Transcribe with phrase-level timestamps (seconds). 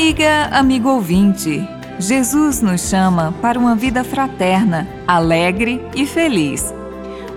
[0.00, 1.68] Amiga, amigo ouvinte,
[1.98, 6.72] Jesus nos chama para uma vida fraterna, alegre e feliz.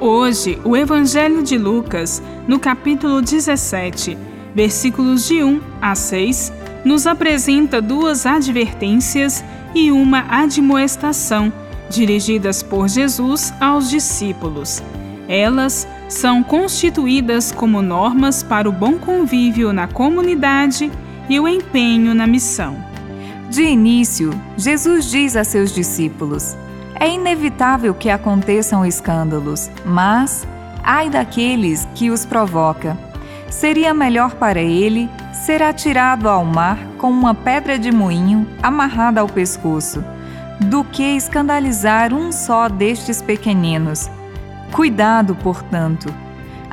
[0.00, 4.16] Hoje, o Evangelho de Lucas, no capítulo 17,
[4.54, 6.52] versículos de 1 a 6,
[6.84, 11.52] nos apresenta duas advertências e uma admoestação
[11.90, 14.80] dirigidas por Jesus aos discípulos.
[15.28, 20.88] Elas são constituídas como normas para o bom convívio na comunidade
[21.28, 22.76] e o empenho na missão.
[23.50, 26.56] De início, Jesus diz a seus discípulos:
[26.98, 30.46] É inevitável que aconteçam escândalos, mas
[30.82, 32.98] ai daqueles que os provoca.
[33.50, 39.28] Seria melhor para ele ser atirado ao mar com uma pedra de moinho amarrada ao
[39.28, 40.02] pescoço,
[40.60, 44.10] do que escandalizar um só destes pequeninos.
[44.72, 46.23] Cuidado, portanto.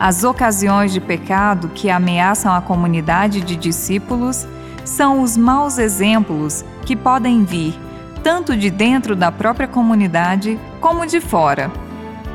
[0.02, 4.48] As ocasiões de pecado que ameaçam a comunidade de discípulos
[4.84, 7.80] são os maus exemplos que podem vir
[8.24, 11.72] tanto de dentro da própria comunidade como de fora.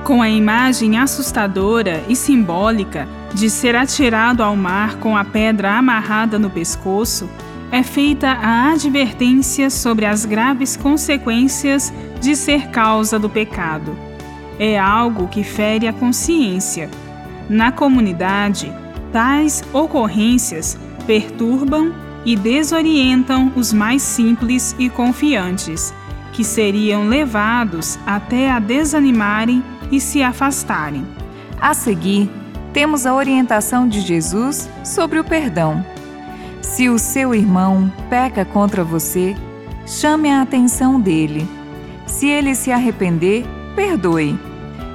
[0.05, 6.39] Com a imagem assustadora e simbólica de ser atirado ao mar com a pedra amarrada
[6.39, 7.29] no pescoço,
[7.73, 13.99] é feita a advertência sobre as graves consequências de ser causa do pecado.
[14.57, 16.89] É algo que fere a consciência.
[17.49, 18.73] Na comunidade,
[19.13, 21.93] tais ocorrências perturbam
[22.25, 25.95] e desorientam os mais simples e confiantes,
[26.33, 31.07] que seriam levados até a desanimarem e se afastarem.
[31.61, 32.29] A seguir,
[32.73, 35.85] temos a orientação de Jesus sobre o perdão.
[36.61, 39.35] Se o seu irmão peca contra você,
[39.87, 41.49] chame a atenção dele.
[42.07, 44.39] Se ele se arrepender, perdoe.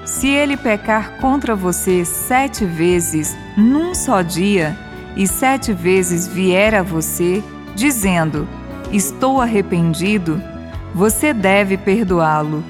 [0.06, 4.78] Se ele pecar contra você sete vezes num só dia,
[5.16, 7.44] e sete vezes vier a você,
[7.76, 8.48] dizendo:
[8.92, 10.42] Estou arrependido,
[10.94, 12.64] você deve perdoá-lo.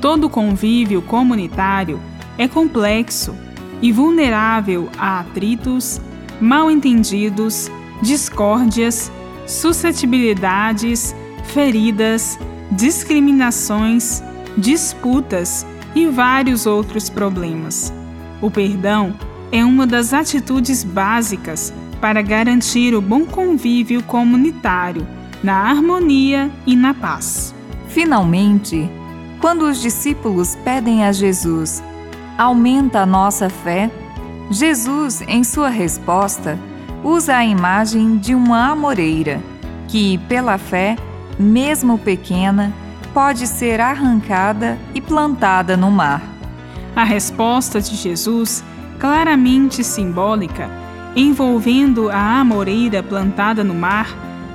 [0.00, 2.00] Todo convívio comunitário
[2.36, 3.36] é complexo
[3.80, 6.00] e vulnerável a atritos,
[6.40, 9.12] mal-entendidos, discórdias,
[9.46, 12.38] suscetibilidades, feridas,
[12.70, 14.22] discriminações,
[14.56, 17.92] disputas e vários outros problemas.
[18.40, 19.14] O perdão
[19.50, 25.06] é uma das atitudes básicas para garantir o bom convívio comunitário,
[25.42, 27.54] na harmonia e na paz.
[27.88, 28.90] Finalmente,
[29.40, 31.82] quando os discípulos pedem a Jesus,
[32.38, 33.90] aumenta a nossa fé,
[34.50, 36.58] Jesus, em sua resposta,
[37.04, 39.42] usa a imagem de uma amoreira,
[39.88, 40.96] que, pela fé,
[41.38, 42.72] mesmo pequena,
[43.12, 46.22] pode ser arrancada e plantada no mar.
[46.94, 48.64] A resposta de Jesus
[48.98, 50.70] claramente simbólica,
[51.16, 54.08] envolvendo a amoreira plantada no mar,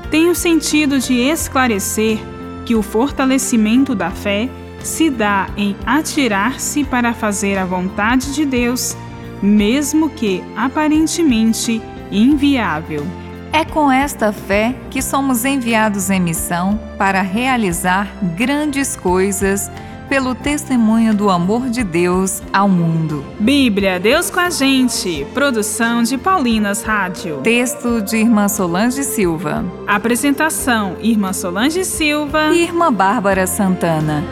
[0.09, 2.19] tem o sentido de esclarecer
[2.65, 8.95] que o fortalecimento da fé se dá em atirar-se para fazer a vontade de Deus,
[9.41, 11.81] mesmo que aparentemente
[12.11, 13.05] inviável.
[13.51, 19.71] É com esta fé que somos enviados em missão para realizar grandes coisas
[20.07, 23.25] pelo testemunho do amor de Deus ao mundo.
[23.39, 25.25] Bíblia, Deus com a gente.
[25.33, 27.41] Produção de Paulinas Rádio.
[27.41, 29.65] Texto de Irmã Solange Silva.
[29.85, 34.23] Apresentação: Irmã Solange Silva e Irmã Bárbara Santana.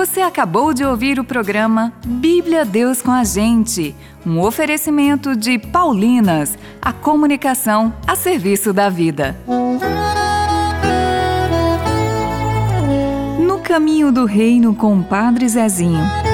[0.00, 3.94] Você acabou de ouvir o programa Bíblia Deus com a Gente,
[4.24, 9.38] um oferecimento de Paulinas, a comunicação a serviço da vida.
[13.46, 16.29] No caminho do reino com o Padre Zezinho.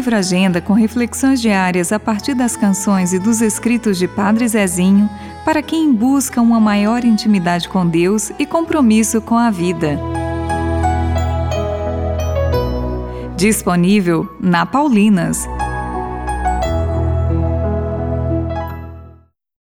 [0.00, 5.10] Livro Agenda com reflexões diárias a partir das canções e dos escritos de Padre Zezinho
[5.44, 10.00] para quem busca uma maior intimidade com Deus e compromisso com a vida.
[13.36, 15.46] Disponível na Paulinas.